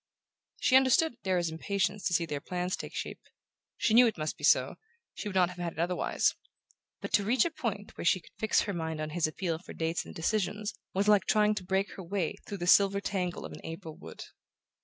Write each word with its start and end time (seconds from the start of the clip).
She 0.59 0.75
understood 0.75 1.21
Darrow's 1.21 1.51
impatience 1.51 2.07
to 2.07 2.13
see 2.15 2.25
their 2.25 2.41
plans 2.41 2.75
take 2.75 2.95
shape. 2.95 3.21
She 3.77 3.93
knew 3.93 4.07
it 4.07 4.17
must 4.17 4.35
be 4.35 4.43
so, 4.43 4.77
she 5.13 5.29
would 5.29 5.35
not 5.35 5.49
have 5.49 5.59
had 5.59 5.73
it 5.73 5.79
otherwise; 5.79 6.33
but 7.01 7.13
to 7.13 7.23
reach 7.23 7.45
a 7.45 7.51
point 7.51 7.95
where 7.99 8.05
she 8.05 8.19
could 8.21 8.31
fix 8.39 8.61
her 8.61 8.73
mind 8.73 8.99
on 8.99 9.11
his 9.11 9.27
appeal 9.27 9.59
for 9.59 9.73
dates 9.73 10.03
and 10.03 10.15
decisions 10.15 10.73
was 10.95 11.07
like 11.07 11.25
trying 11.25 11.53
to 11.53 11.63
break 11.63 11.91
her 11.97 12.03
way 12.03 12.33
through 12.47 12.57
the 12.57 12.65
silver 12.65 12.99
tangle 12.99 13.45
of 13.45 13.51
an 13.53 13.61
April 13.63 13.95
wood. 13.95 14.23